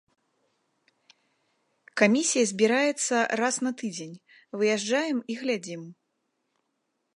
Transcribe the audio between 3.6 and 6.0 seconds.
на тыдзень, выязджаем і глядзім.